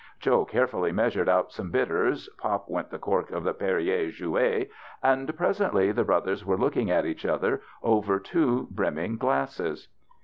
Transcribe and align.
Joe 0.19 0.45
carefully 0.45 0.91
measured 0.91 1.29
out 1.29 1.51
some 1.51 1.69
bitters, 1.69 2.27
pop 2.39 2.67
went 2.67 2.89
the 2.89 2.97
cork 2.97 3.29
of 3.29 3.43
the 3.43 3.53
Perrier 3.53 4.09
Jouet, 4.09 4.71
and 5.03 5.37
presently 5.37 5.91
the 5.91 6.03
brothers 6.03 6.43
were 6.43 6.57
looking 6.57 6.89
at 6.89 7.05
each 7.05 7.23
other 7.23 7.61
over 7.83 8.19
two 8.19 8.67
brim 8.71 8.95
ming 8.95 9.17
glasses. 9.17 9.89